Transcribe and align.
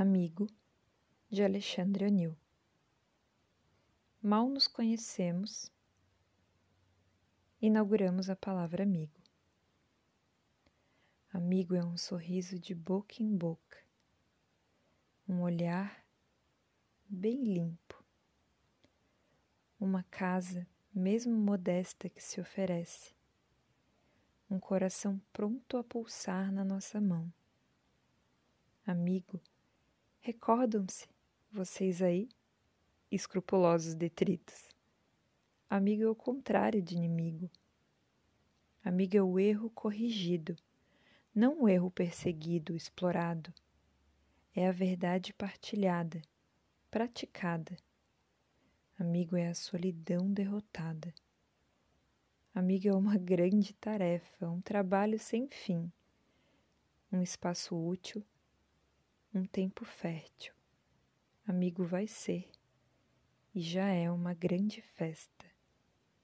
Amigo, 0.00 0.46
de 1.28 1.44
Alexandre 1.44 2.06
Anil. 2.06 2.34
Mal 4.22 4.48
nos 4.48 4.66
conhecemos, 4.66 5.70
inauguramos 7.60 8.30
a 8.30 8.34
palavra 8.34 8.82
amigo. 8.84 9.20
Amigo 11.30 11.74
é 11.74 11.84
um 11.84 11.98
sorriso 11.98 12.58
de 12.58 12.74
boca 12.74 13.22
em 13.22 13.36
boca, 13.36 13.76
um 15.28 15.42
olhar 15.42 16.02
bem 17.06 17.44
limpo, 17.44 18.02
uma 19.78 20.02
casa, 20.04 20.66
mesmo 20.94 21.36
modesta, 21.36 22.08
que 22.08 22.24
se 22.24 22.40
oferece, 22.40 23.14
um 24.50 24.58
coração 24.58 25.20
pronto 25.30 25.76
a 25.76 25.84
pulsar 25.84 26.50
na 26.50 26.64
nossa 26.64 26.98
mão. 27.02 27.30
Amigo 28.86 29.38
Recordam-se, 30.22 31.08
vocês 31.50 32.02
aí, 32.02 32.28
escrupulosos 33.10 33.94
detritos. 33.94 34.68
Amigo 35.68 36.02
é 36.02 36.10
o 36.10 36.14
contrário 36.14 36.82
de 36.82 36.94
inimigo. 36.94 37.50
Amigo 38.84 39.16
é 39.16 39.22
o 39.22 39.38
erro 39.38 39.70
corrigido, 39.70 40.54
não 41.34 41.62
o 41.62 41.68
erro 41.70 41.90
perseguido, 41.90 42.76
explorado. 42.76 43.50
É 44.54 44.68
a 44.68 44.72
verdade 44.72 45.32
partilhada, 45.32 46.20
praticada. 46.90 47.78
Amigo 48.98 49.36
é 49.36 49.48
a 49.48 49.54
solidão 49.54 50.30
derrotada. 50.30 51.14
Amigo 52.54 52.88
é 52.88 52.94
uma 52.94 53.16
grande 53.18 53.72
tarefa, 53.72 54.50
um 54.50 54.60
trabalho 54.60 55.18
sem 55.18 55.48
fim, 55.48 55.90
um 57.10 57.22
espaço 57.22 57.74
útil 57.74 58.22
um 59.34 59.44
tempo 59.44 59.84
fértil. 59.84 60.52
Amigo 61.46 61.84
vai 61.84 62.06
ser, 62.06 62.48
e 63.54 63.60
já 63.60 63.88
é 63.88 64.10
uma 64.10 64.34
grande 64.34 64.80
festa. 64.80 65.49